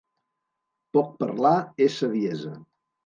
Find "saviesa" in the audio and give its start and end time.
2.01-2.57